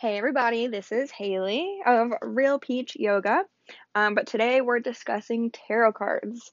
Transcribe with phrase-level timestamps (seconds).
[0.00, 3.42] Hey everybody, this is Haley of Real Peach Yoga.
[3.96, 6.52] Um, but today we're discussing tarot cards.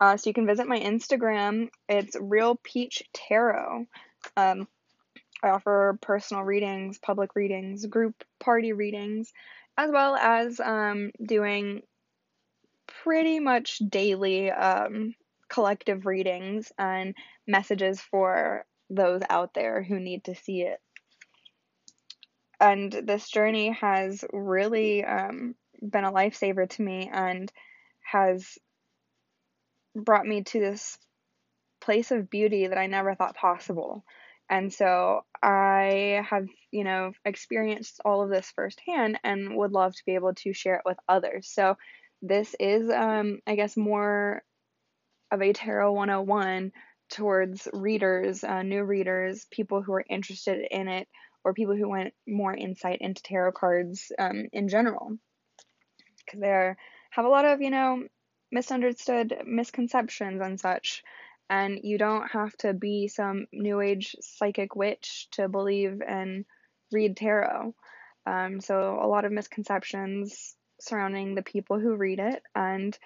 [0.00, 1.68] Uh, so you can visit my Instagram.
[1.86, 3.84] It's Real Peach Tarot.
[4.38, 4.66] Um,
[5.42, 9.34] I offer personal readings, public readings, group party readings,
[9.76, 11.82] as well as um, doing
[13.04, 15.14] pretty much daily um,
[15.50, 17.14] collective readings and
[17.46, 20.80] messages for those out there who need to see it
[22.60, 27.50] and this journey has really um, been a lifesaver to me and
[28.00, 28.58] has
[29.94, 30.98] brought me to this
[31.80, 34.04] place of beauty that I never thought possible.
[34.50, 40.02] And so I have, you know, experienced all of this firsthand and would love to
[40.06, 41.48] be able to share it with others.
[41.48, 41.76] So
[42.22, 44.42] this is, um, I guess, more
[45.30, 46.72] of a Tarot 101
[47.10, 51.08] towards readers, uh, new readers, people who are interested in it
[51.44, 55.16] or people who want more insight into tarot cards um, in general.
[56.24, 56.74] Because they
[57.10, 58.04] have a lot of, you know,
[58.50, 61.02] misunderstood misconceptions and such.
[61.50, 66.44] And you don't have to be some new age psychic witch to believe and
[66.92, 67.74] read tarot.
[68.26, 72.96] Um, so, a lot of misconceptions surrounding the people who read it and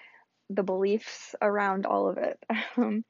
[0.50, 2.39] the beliefs around all of it.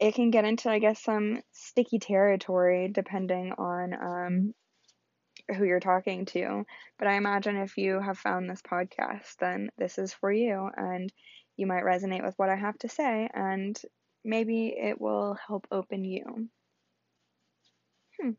[0.00, 4.54] It can get into, I guess, some sticky territory depending on um,
[5.56, 6.64] who you're talking to.
[6.98, 11.12] But I imagine if you have found this podcast, then this is for you, and
[11.56, 13.80] you might resonate with what I have to say, and
[14.24, 16.48] maybe it will help open you.
[18.20, 18.30] Hmm.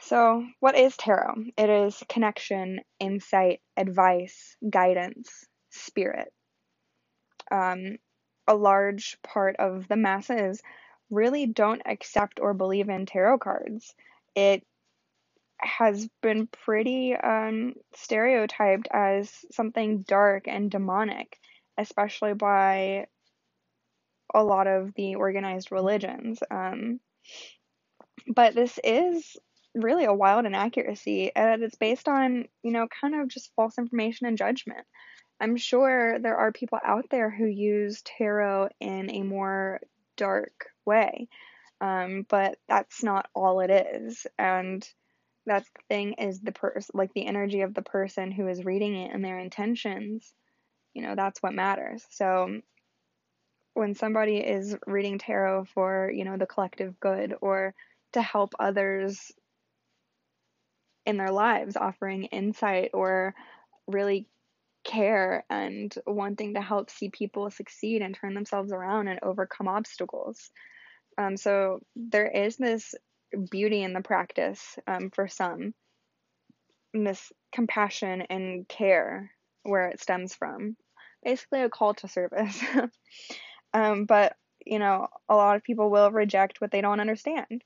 [0.00, 1.34] So, what is tarot?
[1.56, 6.32] It is connection, insight, advice, guidance, spirit.
[7.50, 7.98] Um,
[8.48, 10.60] a large part of the masses
[11.10, 13.94] really don't accept or believe in tarot cards.
[14.34, 14.64] It
[15.58, 21.38] has been pretty um, stereotyped as something dark and demonic,
[21.76, 23.06] especially by
[24.34, 26.40] a lot of the organized religions.
[26.50, 27.00] Um,
[28.26, 29.36] but this is
[29.74, 34.26] really a wild inaccuracy, and it's based on, you know, kind of just false information
[34.26, 34.86] and judgment.
[35.40, 39.80] I'm sure there are people out there who use tarot in a more
[40.16, 41.28] dark way,
[41.80, 44.26] um, but that's not all it is.
[44.38, 44.86] And
[45.46, 48.96] that's the thing is the person, like the energy of the person who is reading
[48.96, 50.32] it and their intentions.
[50.92, 52.04] You know, that's what matters.
[52.10, 52.60] So
[53.74, 57.74] when somebody is reading tarot for, you know, the collective good or
[58.12, 59.30] to help others
[61.06, 63.34] in their lives, offering insight or
[63.86, 64.26] really
[64.84, 70.50] care and wanting to help see people succeed and turn themselves around and overcome obstacles.
[71.16, 72.94] Um, so there is this
[73.50, 75.74] beauty in the practice um, for some,
[76.94, 79.30] this compassion and care
[79.62, 80.76] where it stems from.
[81.24, 82.62] Basically, a call to service.
[83.74, 87.62] um, but, you know, a lot of people will reject what they don't understand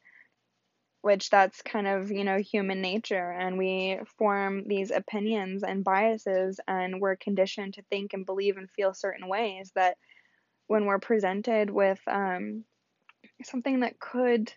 [1.03, 6.59] which that's kind of you know human nature and we form these opinions and biases
[6.67, 9.99] and we're conditioned to think and believe and feel certain ways that
[10.69, 12.65] when we're presented with um,
[13.43, 14.53] something that could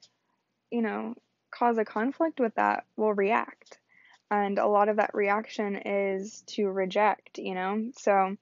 [0.72, 1.16] you know
[1.52, 3.80] cause a conflict with that we'll react.
[4.32, 7.92] And a lot of that reaction is to reject you know?
[7.98, 8.36] So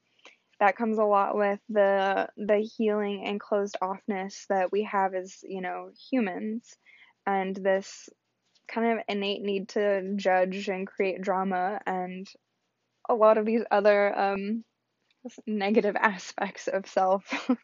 [0.59, 5.43] that comes a lot with the the healing and closed offness that we have as
[5.43, 6.75] you know humans
[7.25, 8.09] and this
[8.67, 12.28] kind of innate need to judge and create drama and
[13.09, 14.63] a lot of these other um,
[15.45, 17.23] negative aspects of self.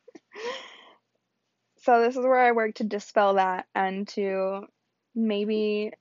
[1.81, 4.61] so this is where I work to dispel that and to
[5.15, 5.91] maybe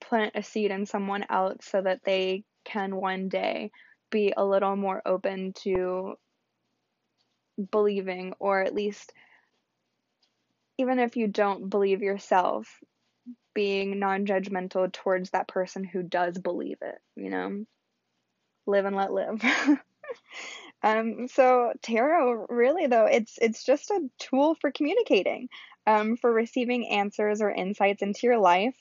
[0.00, 3.70] plant a seed in someone else so that they can one day
[4.10, 6.14] be a little more open to
[7.70, 9.12] believing or at least
[10.78, 12.66] even if you don't believe yourself
[13.54, 17.64] being non judgmental towards that person who does believe it, you know?
[18.66, 19.42] Live and let live.
[20.82, 25.48] um, so tarot really though, it's it's just a tool for communicating,
[25.86, 28.76] um, for receiving answers or insights into your life,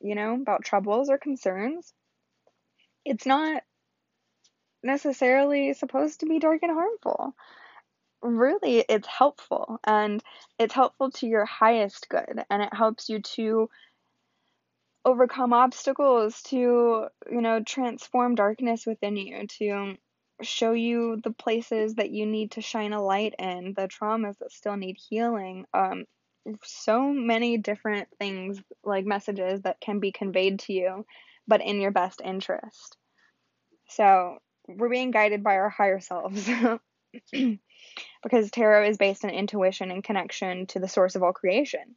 [0.00, 1.92] you know, about troubles or concerns.
[3.04, 3.62] It's not
[4.82, 7.34] necessarily supposed to be dark and harmful
[8.22, 10.22] really it's helpful and
[10.58, 13.68] it's helpful to your highest good and it helps you to
[15.06, 19.94] overcome obstacles, to, you know, transform darkness within you, to
[20.42, 24.50] show you the places that you need to shine a light in, the traumas that
[24.50, 25.64] still need healing.
[25.72, 26.04] Um,
[26.64, 31.06] so many different things, like messages that can be conveyed to you,
[31.46, 32.96] but in your best interest.
[33.88, 36.50] So we're being guided by our higher selves.
[38.22, 41.94] because tarot is based on intuition and connection to the source of all creation.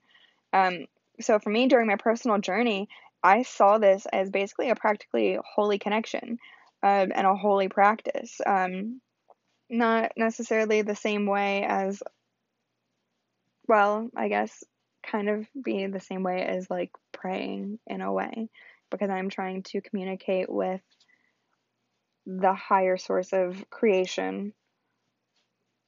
[0.54, 0.86] Um,
[1.22, 2.90] so for me, during my personal journey,
[3.24, 6.38] I saw this as basically a practically holy connection
[6.82, 8.40] um, and a holy practice.
[8.46, 9.02] Um,
[9.70, 12.02] not necessarily the same way as,
[13.68, 14.64] well, I guess
[15.04, 18.50] kind of be the same way as like praying in a way,
[18.90, 20.82] because I'm trying to communicate with
[22.26, 24.54] the higher source of creation.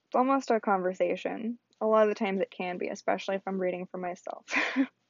[0.10, 1.58] It's almost a conversation.
[1.80, 4.46] A lot of the times it can be, especially if I'm reading for myself.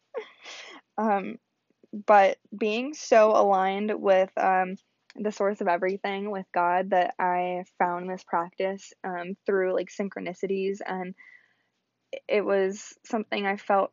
[0.98, 1.38] um,
[2.06, 4.76] but being so aligned with um,
[5.16, 10.80] the source of everything with God that I found this practice um, through like synchronicities,
[10.86, 11.16] and
[12.28, 13.92] it was something I felt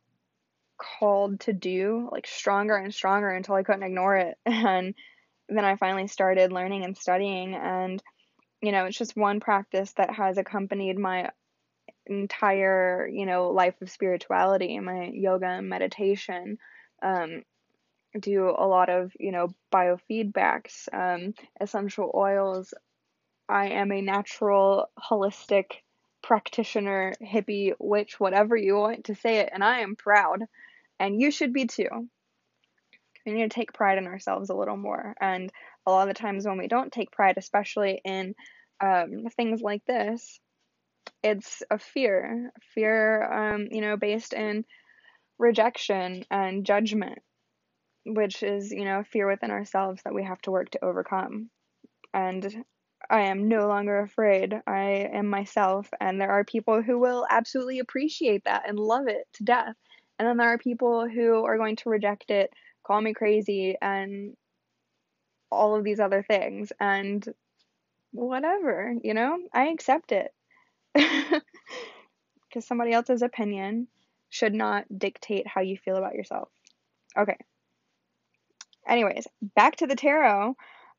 [0.77, 4.37] called to do like stronger and stronger until I couldn't ignore it.
[4.45, 4.95] And
[5.55, 8.01] then I finally started learning and studying, and
[8.61, 11.29] you know, it's just one practice that has accompanied my
[12.05, 16.57] entire you know life of spirituality, my yoga and meditation.
[17.01, 17.43] Um,
[18.19, 22.73] do a lot of you know biofeedbacks um, essential oils.
[23.47, 25.65] I am a natural holistic
[26.21, 30.41] practitioner hippie witch whatever you want to say it and i am proud.
[30.99, 32.09] And you should be too.
[33.25, 35.15] We need to take pride in ourselves a little more.
[35.21, 35.49] And
[35.85, 38.35] a lot of the times when we don't take pride especially in
[38.81, 40.39] um, things like this
[41.23, 42.51] it's a fear.
[42.73, 44.65] Fear um, you know based in
[45.39, 47.19] rejection and judgment
[48.05, 51.49] which is, you know, fear within ourselves that we have to work to overcome.
[52.13, 52.63] And
[53.09, 54.53] I am no longer afraid.
[54.67, 59.27] I am myself, and there are people who will absolutely appreciate that and love it
[59.33, 59.75] to death.
[60.17, 62.51] And then there are people who are going to reject it,
[62.83, 64.35] call me crazy, and
[65.51, 66.71] all of these other things.
[66.79, 67.25] And
[68.11, 70.33] whatever, you know, I accept it.
[72.49, 73.87] Because somebody else's opinion
[74.29, 76.49] should not dictate how you feel about yourself.
[77.17, 77.37] Okay,
[78.87, 80.55] anyways, back to the tarot.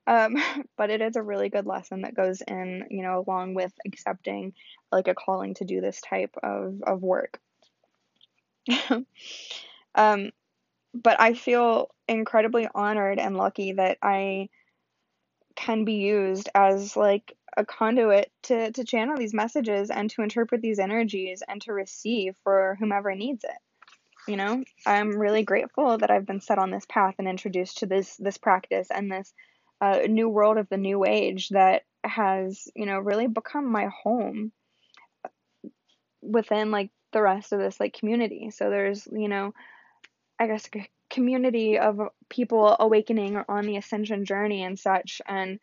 [0.07, 0.37] Um,
[0.77, 4.55] but it is a really good lesson that goes in, you know, along with accepting
[4.91, 7.39] like a calling to do this type of, of work.
[9.95, 10.31] um,
[10.93, 14.49] but I feel incredibly honored and lucky that I
[15.55, 20.61] can be used as like a conduit to, to channel these messages and to interpret
[20.61, 23.59] these energies and to receive for whomever needs it.
[24.29, 27.87] You know i'm really grateful that i've been set on this path and introduced to
[27.87, 29.33] this this practice and this
[29.81, 34.53] uh, new world of the new age that has you know really become my home
[36.23, 38.51] within like the rest of this like community.
[38.51, 39.53] So there's you know
[40.39, 45.59] i guess a community of people awakening on the ascension journey and such and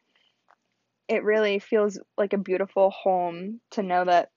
[1.08, 4.30] it really feels like a beautiful home to know that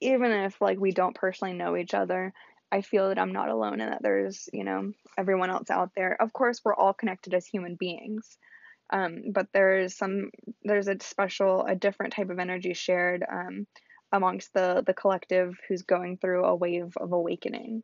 [0.00, 2.32] even if like we don't personally know each other
[2.72, 6.20] I feel that I'm not alone and that there's, you know, everyone else out there.
[6.20, 8.38] Of course, we're all connected as human beings.
[8.90, 10.30] Um, but there's some
[10.62, 13.66] there's a special a different type of energy shared um,
[14.12, 17.82] amongst the the collective who's going through a wave of awakening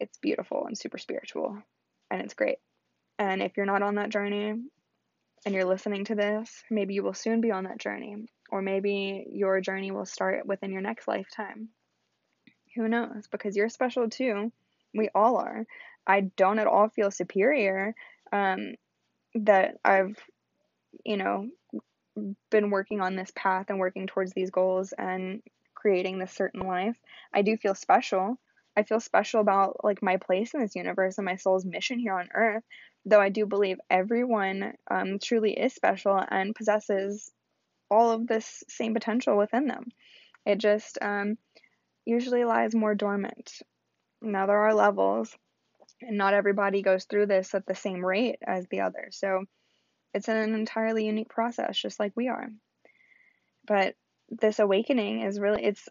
[0.00, 1.58] it's beautiful and super spiritual
[2.10, 2.56] and it's great
[3.18, 4.54] and if you're not on that journey
[5.44, 8.16] and you're listening to this maybe you will soon be on that journey
[8.50, 11.68] or maybe your journey will start within your next lifetime
[12.76, 13.26] who knows?
[13.28, 14.52] Because you're special too.
[14.94, 15.66] We all are.
[16.06, 17.94] I don't at all feel superior
[18.32, 18.74] um,
[19.34, 20.16] that I've,
[21.04, 21.48] you know,
[22.50, 25.42] been working on this path and working towards these goals and
[25.74, 26.96] creating this certain life.
[27.34, 28.38] I do feel special.
[28.76, 32.18] I feel special about like my place in this universe and my soul's mission here
[32.18, 32.62] on earth.
[33.04, 37.30] Though I do believe everyone um, truly is special and possesses
[37.90, 39.84] all of this same potential within them.
[40.44, 41.38] It just um,
[42.04, 43.52] usually lies more dormant.
[44.22, 45.36] Now, there are levels,
[46.00, 49.08] and not everybody goes through this at the same rate as the other.
[49.10, 49.44] So,
[50.14, 52.48] it's an entirely unique process, just like we are.
[53.66, 53.94] But
[54.30, 55.88] this awakening is really, it's,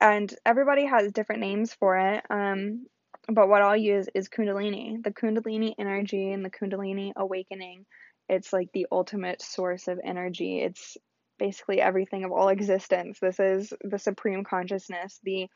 [0.00, 2.24] and everybody has different names for it.
[2.30, 2.86] Um,
[3.28, 5.02] but what I'll use is Kundalini.
[5.02, 7.86] The Kundalini energy and the Kundalini awakening.
[8.28, 10.60] It's like the ultimate source of energy.
[10.60, 10.96] It's
[11.38, 13.18] basically everything of all existence.
[13.20, 15.48] This is the supreme consciousness, the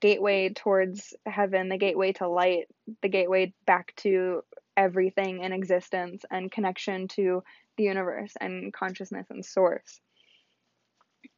[0.00, 2.66] gateway towards heaven, the gateway to light,
[3.02, 4.42] the gateway back to
[4.76, 7.42] everything in existence and connection to
[7.76, 10.00] the universe and consciousness and source.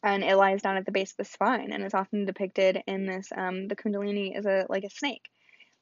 [0.03, 3.07] And it lies down at the base of the spine and it's often depicted in
[3.07, 5.29] this um, the kundalini is a like a snake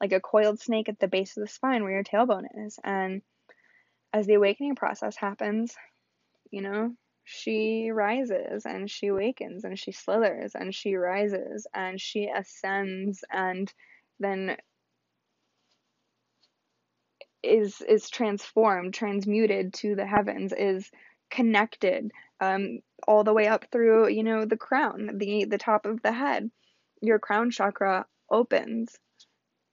[0.01, 2.77] like a coiled snake at the base of the spine where your tailbone is.
[2.83, 3.23] And
[4.13, 5.75] as the awakening process happens
[6.51, 12.29] you know she rises and she awakens and she slithers and she rises and she
[12.33, 13.71] ascends and
[14.19, 14.55] then
[17.43, 20.89] is is transformed transmuted to the heavens is
[21.29, 26.01] connected um, all the way up through you know the crown the the top of
[26.01, 26.49] the head.
[27.01, 28.95] Your crown chakra opens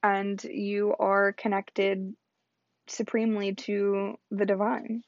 [0.03, 2.15] and you are connected
[2.87, 5.03] supremely to the divine.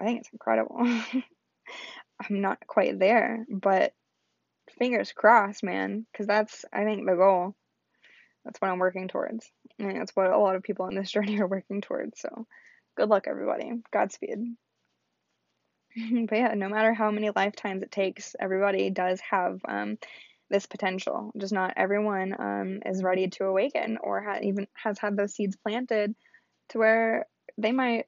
[0.00, 0.76] I think it's incredible.
[0.80, 3.92] I'm not quite there but
[4.78, 7.54] fingers crossed man because that's i think the goal.
[8.44, 9.50] That's what i'm working towards.
[9.78, 12.46] And that's what a lot of people on this journey are working towards so
[12.96, 13.72] good luck everybody.
[13.92, 14.38] Godspeed
[16.28, 19.98] but yeah, no matter how many lifetimes it takes, everybody does have um,
[20.50, 21.32] this potential.
[21.38, 25.56] Just not everyone um, is ready to awaken or ha- even has had those seeds
[25.56, 26.14] planted
[26.70, 27.26] to where
[27.58, 28.06] they might,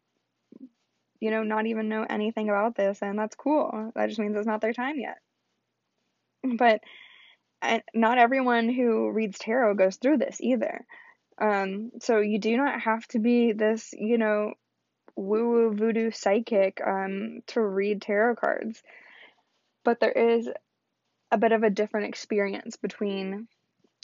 [1.20, 3.92] you know, not even know anything about this, and that's cool.
[3.94, 5.18] That just means it's not their time yet.
[6.58, 6.82] But
[7.94, 10.86] not everyone who reads tarot goes through this either.
[11.40, 14.54] Um, so you do not have to be this, you know,
[15.16, 18.82] woo woo voodoo psychic um, to read tarot cards.
[19.84, 20.48] But there is
[21.30, 23.48] a bit of a different experience between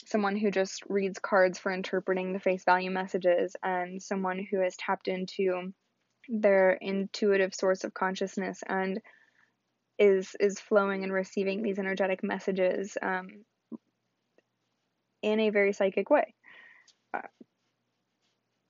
[0.05, 4.75] someone who just reads cards for interpreting the face value messages and someone who has
[4.75, 5.73] tapped into
[6.27, 9.01] their intuitive source of consciousness and
[9.99, 13.27] is is flowing and receiving these energetic messages um,
[15.21, 16.33] in a very psychic way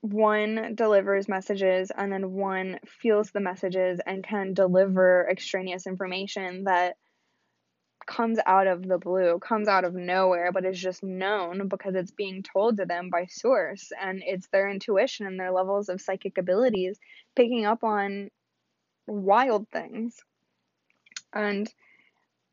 [0.03, 6.97] one delivers messages and then one feels the messages and can deliver extraneous information that
[8.05, 12.11] comes out of the blue, comes out of nowhere, but is just known because it's
[12.11, 16.37] being told to them by source and it's their intuition and their levels of psychic
[16.37, 16.99] abilities
[17.33, 18.29] picking up on
[19.07, 20.17] wild things.
[21.31, 21.73] And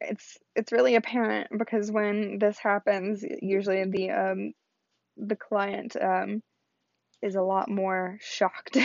[0.00, 4.52] it's it's really apparent because when this happens, usually the um
[5.16, 6.45] the client um
[7.22, 8.76] is a lot more shocked.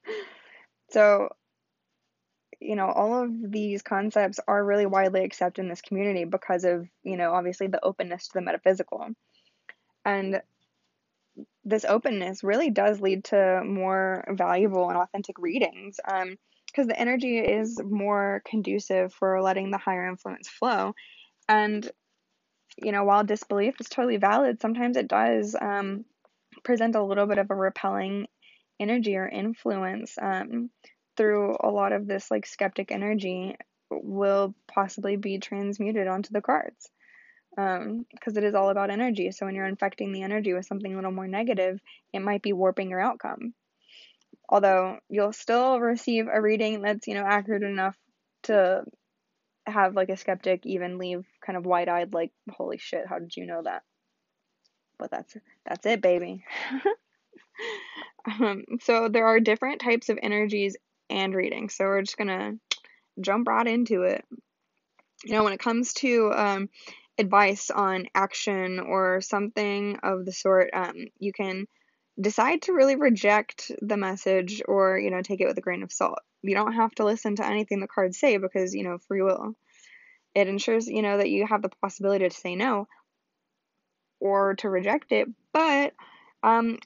[0.90, 1.28] so,
[2.60, 6.86] you know, all of these concepts are really widely accepted in this community because of,
[7.02, 9.08] you know, obviously the openness to the metaphysical.
[10.04, 10.40] And
[11.64, 17.38] this openness really does lead to more valuable and authentic readings um, because the energy
[17.38, 20.94] is more conducive for letting the higher influence flow.
[21.48, 21.88] And,
[22.76, 26.04] you know, while disbelief is totally valid, sometimes it does um,
[26.64, 28.26] present a little bit of a repelling
[28.80, 30.70] energy or influence um,
[31.16, 33.56] through a lot of this like skeptic energy
[33.90, 36.90] will possibly be transmuted onto the cards
[37.50, 39.30] because um, it is all about energy.
[39.30, 41.78] So when you're infecting the energy with something a little more negative,
[42.12, 43.54] it might be warping your outcome.
[44.48, 47.96] Although you'll still receive a reading that's you know accurate enough
[48.44, 48.84] to
[49.66, 53.34] have like a skeptic even leave kind of wide eyed like holy shit how did
[53.34, 53.82] you know that
[54.98, 55.36] but that's
[55.66, 56.44] that's it, baby.
[58.40, 60.76] um, so there are different types of energies
[61.10, 61.74] and readings.
[61.74, 62.54] So we're just gonna
[63.20, 64.24] jump right into it.
[65.24, 66.68] You know, when it comes to um,
[67.18, 71.66] advice on action or something of the sort, um, you can
[72.20, 75.92] decide to really reject the message or you know take it with a grain of
[75.92, 76.18] salt.
[76.42, 79.54] You don't have to listen to anything the cards say because you know free will.
[80.34, 82.86] It ensures you know that you have the possibility to say no,
[84.20, 85.28] or to reject it.
[85.52, 85.94] But
[86.42, 86.78] um,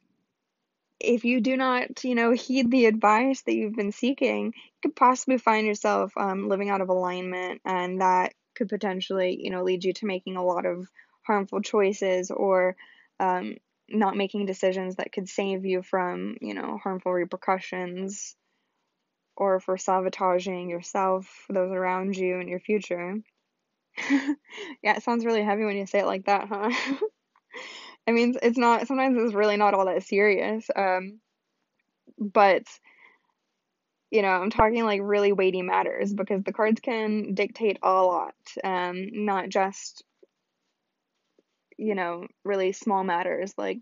[1.01, 4.97] if you do not, you know, heed the advice that you've been seeking, you could
[4.97, 9.85] possibly find yourself um, living out of alignment, and that could potentially, you know, lead
[9.85, 10.89] you to making a lot of
[11.23, 12.77] harmful choices or
[13.21, 13.57] um,
[13.89, 18.35] not making decisions that could save you from, you know, harmful repercussions
[19.37, 23.17] or for sabotaging yourself, those around you, and your future.
[24.11, 26.71] yeah, it sounds really heavy when you say it like that, huh?
[28.09, 30.67] I mean, it's not, sometimes it's really not all that serious.
[30.75, 31.21] Um,
[32.19, 32.63] but,
[34.11, 38.35] you know, I'm talking like really weighty matters because the cards can dictate a lot,
[38.65, 40.05] um, not just,
[41.77, 43.81] you know, really small matters like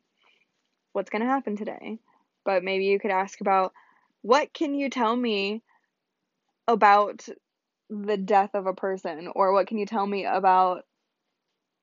[0.93, 2.01] what's going to happen today.
[2.45, 3.75] But maybe you could ask about
[4.23, 5.63] what can you tell me
[6.67, 7.29] about
[7.91, 10.86] the death of a person or what can you tell me about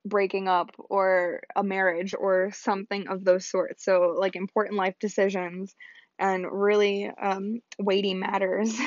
[0.04, 3.84] breaking up or a marriage or something of those sorts.
[3.84, 5.74] So, like important life decisions
[6.18, 8.74] and really um, weighty matters.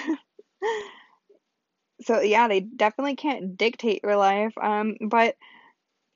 [2.02, 4.54] so yeah, they definitely can't dictate your life.
[4.62, 5.36] Um, but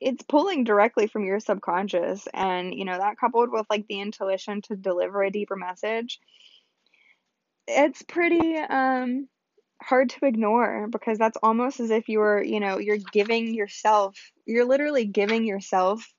[0.02, 4.60] it's pulling directly from your subconscious and you know that coupled with like the intuition
[4.62, 6.18] to deliver a deeper message
[7.68, 9.28] it's pretty um
[9.82, 14.16] hard to ignore because that's almost as if you were you know you're giving yourself
[14.46, 16.12] you're literally giving yourself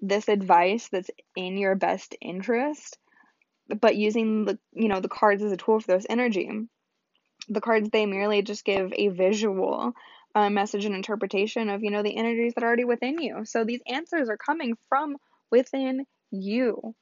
[0.00, 2.98] this advice that's in your best interest
[3.78, 6.50] but using the you know the cards as a tool for those energy.
[7.48, 9.92] The cards they merely just give a visual
[10.34, 13.44] uh, message and interpretation of you know the energies that are already within you.
[13.44, 15.16] So these answers are coming from
[15.50, 16.94] within you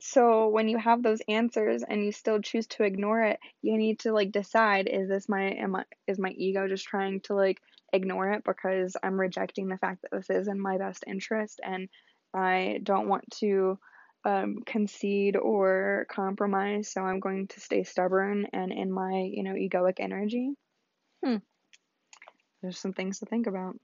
[0.00, 3.98] so when you have those answers and you still choose to ignore it you need
[3.98, 7.60] to like decide is this my am I, is my ego just trying to like
[7.92, 11.88] ignore it because i'm rejecting the fact that this is in my best interest and
[12.34, 13.78] i don't want to
[14.24, 19.54] um, concede or compromise so i'm going to stay stubborn and in my you know
[19.54, 20.50] egoic energy
[21.24, 21.36] hmm
[22.62, 23.76] there's some things to think about.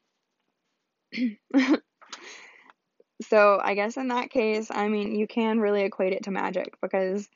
[3.29, 6.75] so I guess in that case, I mean, you can really equate it to magic
[6.81, 7.29] because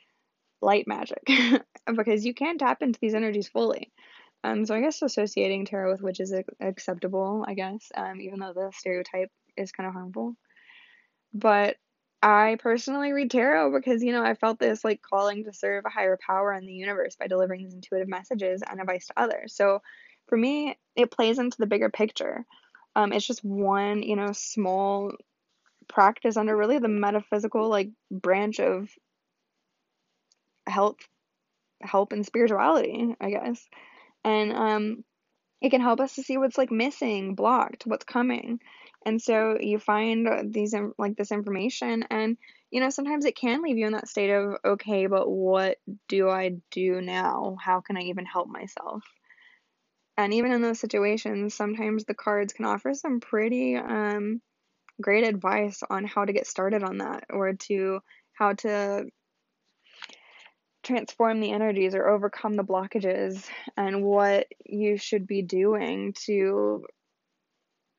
[0.61, 1.29] light magic,
[1.95, 3.93] because you can tap into these energies fully.
[4.45, 8.53] Um, so I guess associating tarot with witches is acceptable, I guess, um, even though
[8.53, 10.37] the stereotype is kind of harmful.
[11.35, 11.77] But
[12.23, 15.91] I personally read tarot because, you know, I felt this like calling to serve a
[15.91, 19.55] higher power in the universe by delivering these intuitive messages and advice to others.
[19.55, 19.83] So
[20.27, 22.45] for me, it plays into the bigger picture.
[22.95, 25.13] Um, it's just one, you know, small
[25.89, 28.89] practice under really the metaphysical like branch of
[30.67, 30.97] health,
[31.81, 33.67] help and spirituality, I guess.
[34.25, 35.05] And um,
[35.61, 38.61] it can help us to see what's like missing, blocked, what's coming.
[39.05, 42.37] And so you find these like this information and
[42.71, 45.79] you know sometimes it can leave you in that state of okay, but what
[46.09, 47.57] do I do now?
[47.61, 49.05] How can I even help myself?
[50.19, 54.41] And even in those situations, sometimes the cards can offer some pretty um,
[55.01, 58.01] great advice on how to get started on that or to
[58.33, 59.07] how to
[60.83, 63.45] transform the energies or overcome the blockages
[63.77, 66.85] and what you should be doing to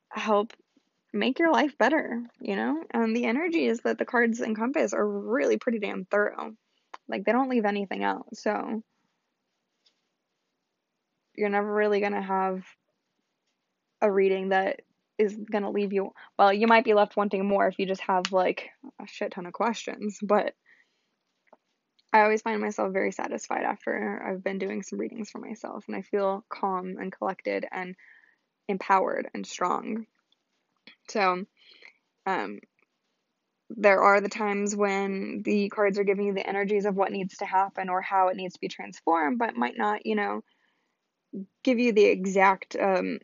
[0.10, 0.54] help
[1.14, 2.82] make your life better, you know?
[2.92, 6.54] And the energies that the cards encompass are really pretty damn thorough.
[7.10, 8.28] Like they don't leave anything out.
[8.34, 8.82] So
[11.36, 12.64] you're never really going to have
[14.02, 14.82] a reading that
[15.18, 18.02] is going to leave you well you might be left wanting more if you just
[18.02, 18.70] have like
[19.02, 20.54] a shit ton of questions but
[22.14, 25.96] i always find myself very satisfied after i've been doing some readings for myself and
[25.96, 27.96] i feel calm and collected and
[28.68, 30.06] empowered and strong.
[31.10, 31.46] So
[32.26, 32.60] um
[33.70, 37.36] there are the times when the cards are giving you the energies of what needs
[37.38, 40.42] to happen or how it needs to be transformed but might not you know
[41.64, 43.20] give you the exact um,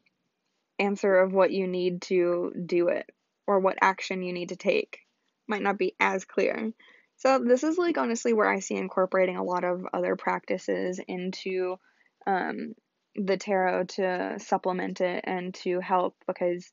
[0.84, 3.10] answer of what you need to do it
[3.48, 5.00] or what action you need to take.
[5.48, 6.72] Might not be as clear.
[7.18, 11.78] So, this is like honestly where I see incorporating a lot of other practices into
[12.26, 12.74] um,
[13.16, 16.72] the tarot to supplement it and to help because,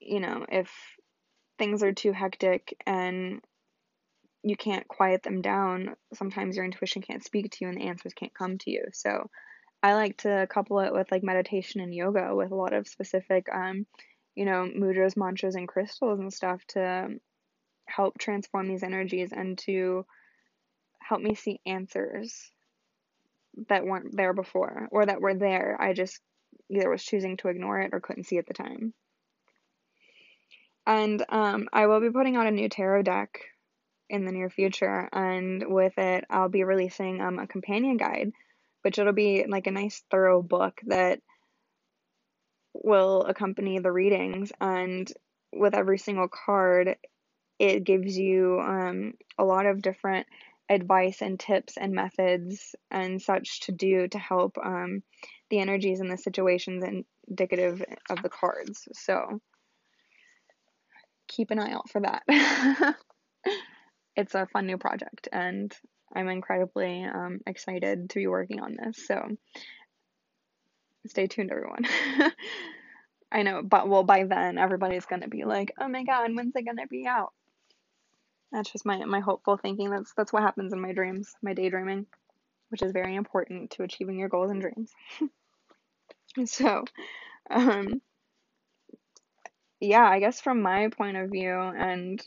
[0.00, 0.70] you know, if
[1.58, 3.40] things are too hectic and
[4.42, 8.14] you can't quiet them down, sometimes your intuition can't speak to you and the answers
[8.14, 8.84] can't come to you.
[8.92, 9.28] So,
[9.86, 13.46] I like to couple it with like meditation and yoga with a lot of specific,
[13.54, 13.86] um,
[14.34, 17.10] you know, mudras, mantras, and crystals and stuff to
[17.84, 20.04] help transform these energies and to
[20.98, 22.50] help me see answers
[23.68, 25.76] that weren't there before or that were there.
[25.80, 26.18] I just
[26.68, 28.92] either was choosing to ignore it or couldn't see at the time.
[30.84, 33.38] And um, I will be putting out a new tarot deck
[34.10, 38.32] in the near future, and with it, I'll be releasing um, a companion guide
[38.86, 41.18] which it'll be like a nice thorough book that
[42.72, 44.52] will accompany the readings.
[44.60, 45.12] And
[45.52, 46.96] with every single card
[47.58, 50.28] it gives you um, a lot of different
[50.68, 55.02] advice and tips and methods and such to do to help um,
[55.50, 56.84] the energies and the situations
[57.28, 58.86] indicative of the cards.
[58.92, 59.40] So
[61.26, 62.22] keep an eye out for that.
[64.16, 65.76] It's a fun new project and
[66.14, 69.06] I'm incredibly um, excited to be working on this.
[69.06, 69.36] So
[71.06, 71.84] stay tuned, everyone.
[73.32, 76.64] I know, but well, by then everybody's gonna be like, "Oh my god, when's it
[76.64, 77.32] gonna be out?"
[78.52, 79.90] That's just my my hopeful thinking.
[79.90, 82.06] That's that's what happens in my dreams, my daydreaming,
[82.70, 84.92] which is very important to achieving your goals and dreams.
[86.46, 86.84] so,
[87.50, 88.00] um,
[89.80, 92.22] yeah, I guess from my point of view and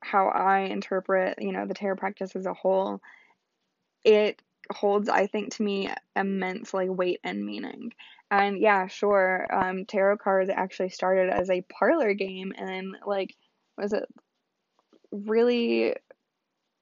[0.00, 3.00] how I interpret, you know, the tarot practice as a whole,
[4.04, 7.92] it holds, I think, to me immense like weight and meaning.
[8.30, 13.34] And yeah, sure, um, tarot cards actually started as a parlor game, and like,
[13.76, 14.06] was it
[15.10, 15.94] really?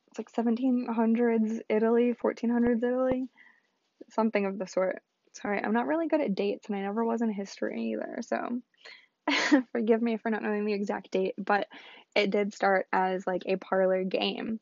[0.08, 3.28] It's like 1700s Italy, 1400s Italy,
[4.10, 5.02] something of the sort.
[5.32, 8.60] Sorry, I'm not really good at dates, and I never was in history either, so
[9.72, 11.34] forgive me for not knowing the exact date.
[11.38, 11.68] But
[12.14, 14.60] it did start as like a parlor game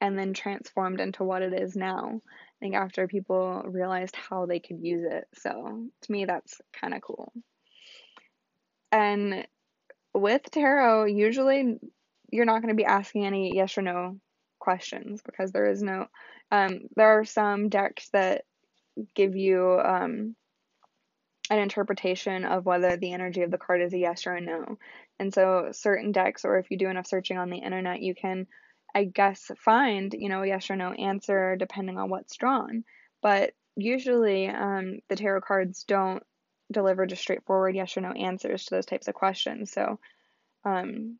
[0.00, 2.20] and then transformed into what it is now.
[2.24, 5.28] I think after people realized how they could use it.
[5.34, 7.32] So to me, that's kind of cool.
[8.90, 9.46] And
[10.14, 11.78] with tarot, usually
[12.30, 14.18] you're not going to be asking any yes or no
[14.58, 16.06] questions because there is no.
[16.50, 18.42] Um, there are some decks that
[19.14, 20.36] give you um,
[21.52, 24.78] an interpretation of whether the energy of the card is a yes or a no.
[25.18, 28.46] And so, certain decks, or if you do enough searching on the internet, you can
[28.94, 32.84] I guess, find, you know, a yes or no answer depending on what's drawn.
[33.22, 36.22] But usually, um, the tarot cards don't
[36.70, 39.72] deliver just straightforward yes or no answers to those types of questions.
[39.72, 39.98] So,
[40.64, 41.18] um,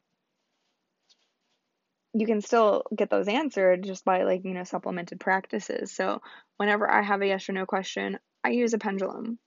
[2.14, 5.92] you can still get those answered just by like, you know, supplemented practices.
[5.92, 6.20] So,
[6.58, 9.38] whenever I have a yes or no question, I use a pendulum.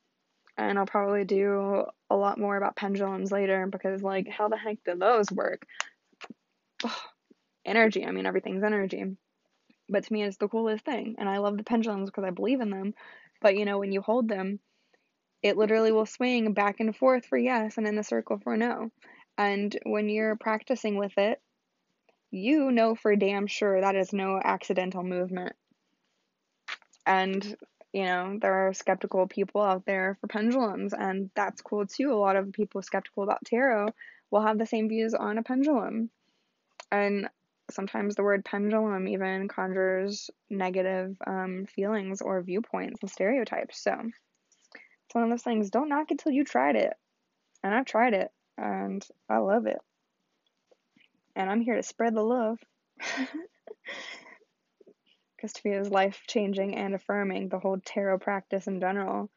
[0.58, 4.78] And I'll probably do a lot more about pendulums later because, like, how the heck
[4.86, 5.66] do those work?
[7.66, 8.06] energy.
[8.06, 9.04] I mean, everything's energy.
[9.90, 11.16] But to me, it's the coolest thing.
[11.18, 12.94] And I love the pendulums because I believe in them.
[13.42, 14.60] But, you know, when you hold them,
[15.44, 18.92] it literally will swing back and forth for yes and in the circle for no.
[19.38, 21.40] And when you're practicing with it,
[22.32, 25.54] you know for damn sure that is no accidental movement.
[27.06, 27.56] And,
[27.96, 32.12] you know, there are skeptical people out there for pendulums, and that's cool too.
[32.12, 33.88] A lot of people skeptical about tarot
[34.30, 36.10] will have the same views on a pendulum.
[36.92, 37.30] And
[37.72, 43.82] sometimes the word pendulum even conjures negative um, feelings or viewpoints and stereotypes.
[43.82, 45.70] So it's one of those things.
[45.70, 46.96] Don't knock it till you tried it.
[47.64, 49.80] And I've tried it and I love it.
[51.34, 52.60] And I'm here to spread the love.
[55.46, 59.30] Because to me, is life changing and affirming the whole tarot practice in general.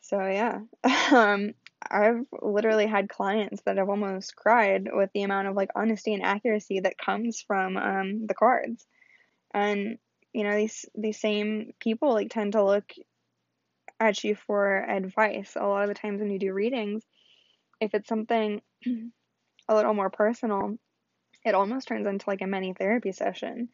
[0.00, 0.60] So, yeah.
[1.12, 1.54] um,
[1.90, 6.22] I've literally had clients that have almost cried with the amount of like honesty and
[6.22, 8.86] accuracy that comes from um, the cards.
[9.52, 9.98] And
[10.32, 12.92] you know, these these same people like tend to look
[13.98, 15.56] at you for advice.
[15.56, 17.02] A lot of the times when you do readings,
[17.80, 18.60] if it's something
[19.68, 20.76] a little more personal,
[21.44, 23.68] it almost turns into like a mini therapy session.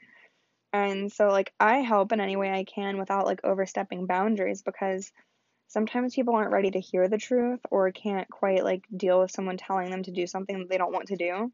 [0.72, 5.12] And so like I help in any way I can without like overstepping boundaries because
[5.68, 9.56] sometimes people aren't ready to hear the truth or can't quite like deal with someone
[9.56, 11.50] telling them to do something that they don't want to do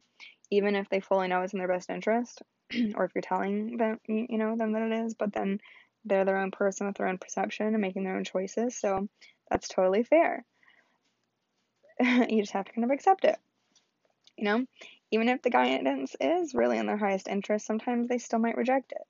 [0.51, 2.41] even if they fully know it's in their best interest
[2.95, 5.59] or if you're telling them you know them that it is but then
[6.05, 8.75] they're their own person with their own perception and making their own choices.
[8.79, 9.07] So
[9.49, 10.45] that's totally fair.
[12.29, 13.37] You just have to kind of accept it
[14.37, 14.65] you know?
[15.11, 18.93] Even if the guidance is really in their highest interest sometimes they still might reject
[18.93, 19.01] it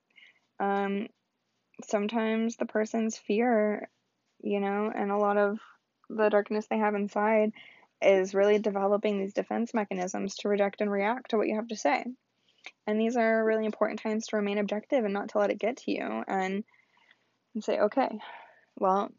[0.60, 1.08] um,
[1.88, 3.90] sometimes the person's fear
[4.42, 5.60] you know, and a lot of
[6.10, 7.52] the darkness they have inside
[8.02, 11.76] is really developing these defense mechanisms to reject and react to what you have to
[11.76, 12.06] say.
[12.88, 15.78] And these are really important times to remain objective and not to let it get
[15.78, 16.64] to you and,
[17.54, 18.10] and say, okay,
[18.78, 19.10] well,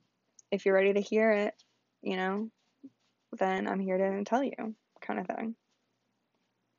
[0.50, 1.54] if you're ready to hear it,
[2.02, 2.48] you know,
[3.38, 5.54] then I'm here to tell you, kind of thing.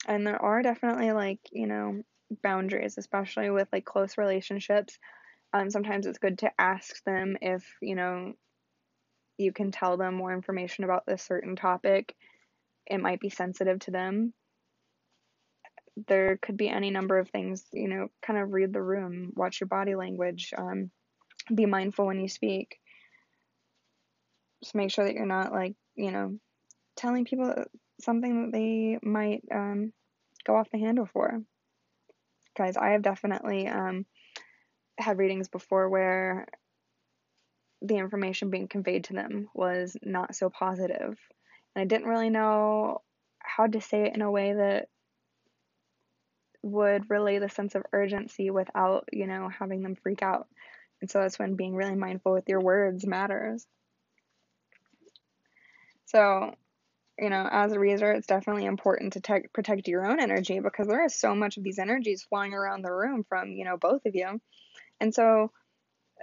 [0.08, 2.02] And there are definitely like, you know,
[2.44, 4.98] boundaries, especially with like close relationships
[5.54, 8.34] um, sometimes it's good to ask them if, you know,
[9.38, 12.16] you can tell them more information about this certain topic.
[12.86, 14.34] It might be sensitive to them.
[16.08, 19.60] There could be any number of things, you know, kind of read the room, watch
[19.60, 20.90] your body language, um,
[21.54, 22.80] be mindful when you speak.
[24.64, 26.38] Just make sure that you're not like, you know,
[26.96, 27.54] telling people
[28.00, 29.92] something that they might um,
[30.46, 31.42] go off the handle for.
[32.58, 34.06] Guys, I have definitely um,
[34.98, 36.48] had readings before where
[37.82, 41.18] the information being conveyed to them was not so positive.
[41.76, 43.02] And I didn't really know
[43.40, 44.90] how to say it in a way that
[46.64, 50.48] would relay the sense of urgency without, you know, having them freak out.
[51.02, 53.66] And so that's when being really mindful with your words matters.
[56.06, 56.54] So,
[57.22, 60.88] you know, as a reader, it's definitely important to te- protect your own energy because
[60.88, 64.08] there is so much of these energies flying around the room from, you know, both
[64.08, 64.42] of you.
[65.00, 65.52] And so,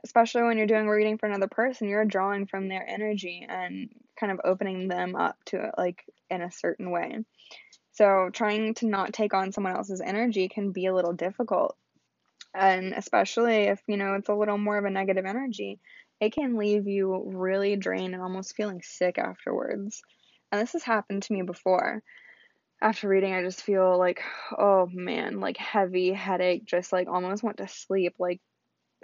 [0.04, 4.32] especially when you're doing reading for another person, you're drawing from their energy and kind
[4.32, 7.18] of opening them up to it, like in a certain way.
[7.92, 11.76] So, trying to not take on someone else's energy can be a little difficult.
[12.52, 15.78] And especially if, you know, it's a little more of a negative energy,
[16.20, 20.02] it can leave you really drained and almost feeling sick afterwards.
[20.50, 22.02] And this has happened to me before.
[22.80, 24.22] After reading, I just feel like,
[24.56, 28.14] oh man, like heavy headache, just like almost want to sleep.
[28.18, 28.40] Like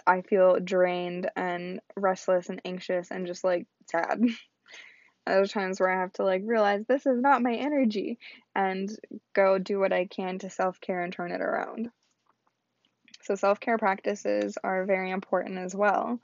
[0.07, 4.23] I feel drained and restless and anxious and just like sad.
[5.27, 8.19] Other times where I have to like realize this is not my energy
[8.55, 8.91] and
[9.35, 11.91] go do what I can to self care and turn it around.
[13.23, 16.21] So, self care practices are very important as well,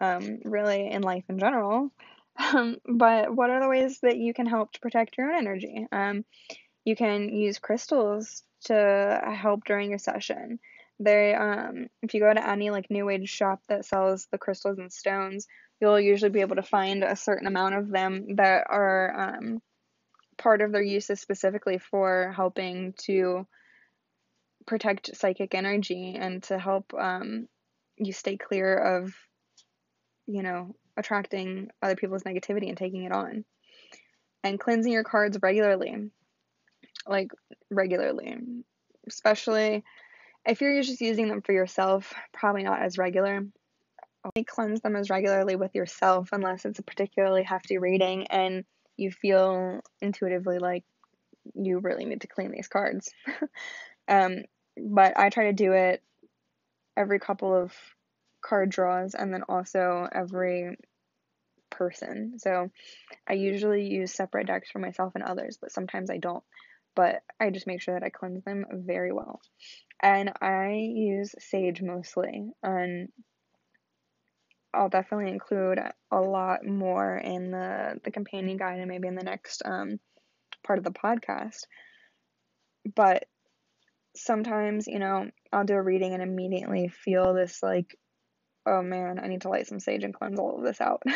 [0.00, 1.90] um, really, in life in general.
[2.36, 5.86] Um, but what are the ways that you can help to protect your own energy?
[5.92, 6.24] Um,
[6.84, 10.58] you can use crystals to help during your session.
[11.00, 14.78] They, um, if you go to any like new age shop that sells the crystals
[14.78, 15.46] and stones,
[15.80, 19.62] you'll usually be able to find a certain amount of them that are um,
[20.38, 23.46] part of their uses specifically for helping to
[24.66, 27.48] protect psychic energy and to help um,
[27.96, 29.14] you stay clear of,
[30.26, 33.44] you know, attracting other people's negativity and taking it on.
[34.42, 36.10] And cleansing your cards regularly.
[37.06, 37.30] Like,
[37.70, 38.36] regularly.
[39.06, 39.84] Especially
[40.46, 43.46] if you're just using them for yourself, probably not as regular.
[44.24, 48.64] Only cleanse them as regularly with yourself unless it's a particularly hefty reading and
[48.96, 50.84] you feel intuitively like
[51.54, 53.12] you really need to clean these cards.
[54.08, 54.44] um,
[54.76, 56.02] but I try to do it
[56.96, 57.72] every couple of
[58.44, 60.76] card draws and then also every
[61.70, 62.38] person.
[62.38, 62.70] So
[63.28, 66.44] I usually use separate decks for myself and others, but sometimes I don't.
[66.94, 69.40] But I just make sure that I cleanse them very well.
[70.00, 72.50] And I use sage mostly.
[72.62, 73.08] And
[74.72, 75.80] I'll definitely include
[76.10, 79.98] a lot more in the, the companion guide and maybe in the next um,
[80.64, 81.64] part of the podcast.
[82.94, 83.24] But
[84.16, 87.96] sometimes, you know, I'll do a reading and immediately feel this like,
[88.66, 91.02] oh man, I need to light some sage and cleanse all of this out.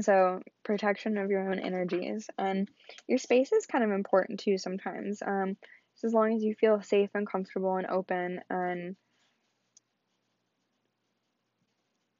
[0.00, 2.68] so, protection of your own energies and
[3.06, 5.22] your space is kind of important too sometimes.
[5.24, 5.56] Um,
[5.94, 8.96] so as long as you feel safe and comfortable and open and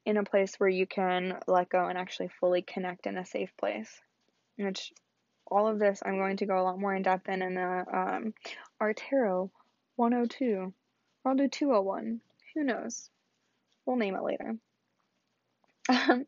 [0.04, 3.50] in a place where you can let go and actually fully connect in a safe
[3.56, 3.90] place,
[4.56, 4.92] which
[5.50, 7.84] all of this I'm going to go a lot more in depth in in the
[7.92, 8.34] um,
[8.80, 9.50] our tarot
[9.96, 10.72] 102.
[11.24, 12.20] I'll do 201.
[12.54, 13.08] Who knows?
[13.86, 14.54] We'll name it later.
[15.88, 16.26] Um,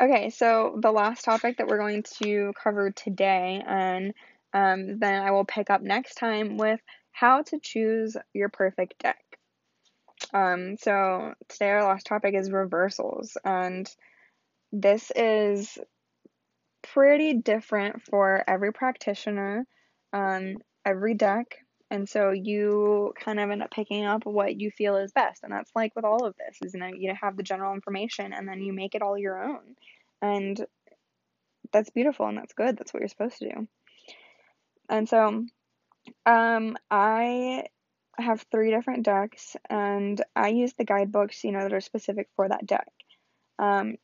[0.00, 4.12] okay, so the last topic that we're going to cover today, and
[4.52, 6.80] um, then I will pick up next time with
[7.12, 9.22] how to choose your perfect deck.
[10.34, 13.88] Um, so today our last topic is reversals, and
[14.72, 15.78] this is
[16.82, 19.66] pretty different for every practitioner,
[20.12, 21.61] um, every deck,
[21.92, 25.52] and so you kind of end up picking up what you feel is best, and
[25.52, 28.48] that's like with all of this, is you know you have the general information, and
[28.48, 29.76] then you make it all your own,
[30.22, 30.64] and
[31.70, 32.78] that's beautiful and that's good.
[32.78, 33.68] That's what you're supposed to do.
[34.88, 35.44] And so,
[36.24, 37.64] um, I
[38.16, 42.48] have three different decks, and I use the guidebooks, you know, that are specific for
[42.48, 42.88] that deck.
[43.58, 43.96] Um,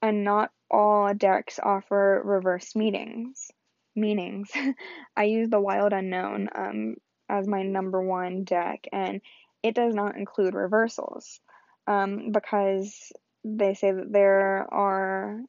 [0.00, 3.50] and not all decks offer reverse meanings.
[3.96, 4.52] Meanings.
[5.16, 6.94] I use the Wild Unknown um,
[7.28, 9.20] as my number one deck, and
[9.62, 11.40] it does not include reversals
[11.86, 13.12] um, because
[13.44, 15.40] they say that there are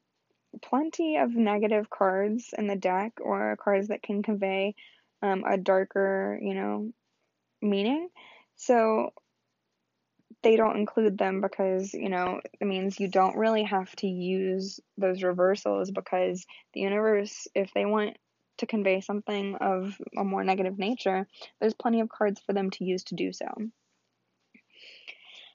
[0.62, 4.76] plenty of negative cards in the deck or cards that can convey
[5.22, 6.92] um, a darker, you know,
[7.62, 8.10] meaning.
[8.56, 9.12] So
[10.42, 14.80] they don't include them because, you know, it means you don't really have to use
[14.98, 18.18] those reversals because the universe, if they want
[18.60, 21.28] to convey something of a more negative nature,
[21.60, 23.48] there's plenty of cards for them to use to do so.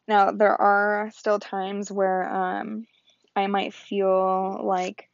[0.06, 2.86] Now, there are still times where um,
[3.34, 5.08] I might feel like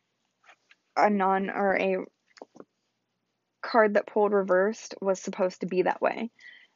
[0.96, 1.98] a non or a
[3.62, 6.30] card that pulled reversed was supposed to be that way.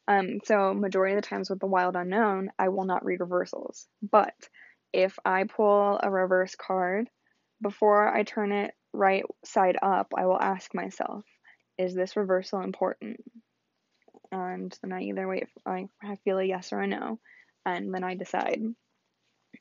[0.07, 3.87] Um, so majority of the times with the wild unknown, I will not read reversals.
[4.01, 4.35] But
[4.93, 7.09] if I pull a reverse card,
[7.61, 11.23] before I turn it right side up, I will ask myself,
[11.77, 13.17] is this reversal important?
[14.31, 15.87] And then I either wait, I
[16.23, 17.19] feel a yes or a no,
[17.65, 18.61] and then I decide.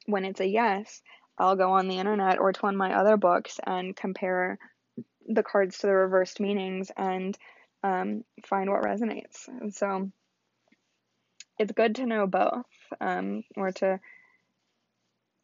[0.06, 1.02] When it's a yes,
[1.38, 4.58] I'll go on the internet or to one of my other books and compare
[5.26, 7.36] the cards to the reversed meanings and
[7.82, 9.48] um, find what resonates.
[9.48, 10.10] And so
[11.58, 12.66] it's good to know both,
[13.00, 14.00] um, or to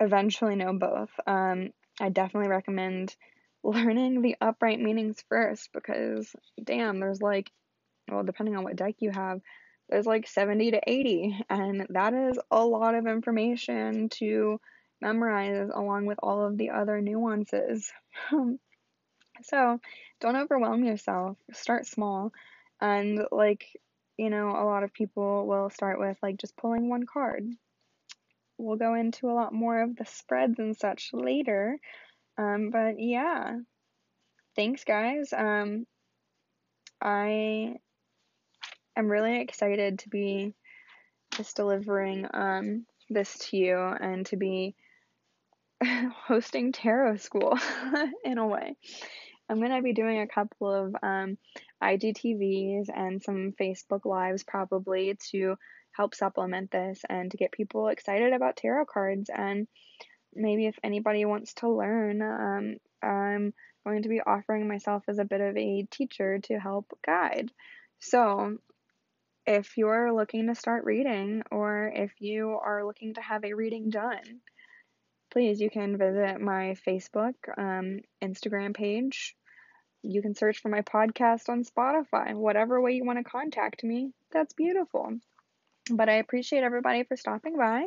[0.00, 1.11] eventually know both.
[1.26, 3.14] Um, I definitely recommend
[3.62, 7.51] learning the upright meanings first because, damn, there's like,
[8.11, 9.40] well, depending on what deck you have,
[9.88, 14.61] there's like 70 to 80, and that is a lot of information to
[15.01, 17.90] memorize along with all of the other nuances.
[19.42, 19.81] so,
[20.20, 21.37] don't overwhelm yourself.
[21.53, 22.33] Start small.
[22.81, 23.66] And, like,
[24.20, 27.49] you know, a lot of people will start with like just pulling one card.
[28.59, 31.79] We'll go into a lot more of the spreads and such later.
[32.38, 33.59] Um, but yeah,
[34.57, 35.33] thanks, guys.
[35.37, 35.87] Um,
[37.03, 37.77] I
[38.97, 40.55] am really excited to be
[41.37, 44.75] just delivering um, this to you and to be
[45.85, 47.59] hosting tarot school
[48.25, 48.77] in a way.
[49.49, 51.37] I'm going to be doing a couple of um,
[51.83, 55.57] IGTVs and some Facebook Lives probably to
[55.93, 59.29] help supplement this and to get people excited about tarot cards.
[59.35, 59.66] And
[60.35, 65.25] maybe if anybody wants to learn, um, I'm going to be offering myself as a
[65.25, 67.51] bit of a teacher to help guide.
[67.99, 68.59] So,
[69.47, 73.90] if you're looking to start reading or if you are looking to have a reading
[73.90, 74.40] done,
[75.31, 79.35] please you can visit my Facebook, um, Instagram page.
[80.03, 82.35] You can search for my podcast on Spotify.
[82.35, 85.19] Whatever way you want to contact me, that's beautiful.
[85.90, 87.87] But I appreciate everybody for stopping by.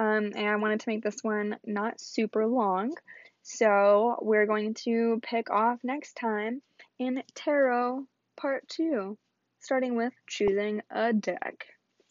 [0.00, 2.94] Um, and I wanted to make this one not super long.
[3.42, 6.62] So we're going to pick off next time
[6.98, 9.18] in Tarot Part 2,
[9.60, 11.66] starting with choosing a deck,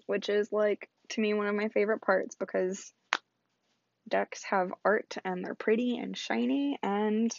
[0.05, 2.93] which is like to me one of my favorite parts because
[4.07, 7.31] decks have art and they're pretty and shiny, and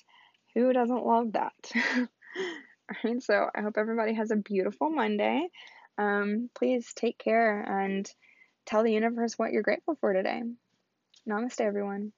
[0.56, 1.52] who doesn't love that?
[3.04, 5.46] Alright, so I hope everybody has a beautiful Monday.
[5.96, 8.10] Um, please take care and
[8.70, 10.42] tell the universe what you're grateful for today.
[11.28, 12.12] Namaste, everyone.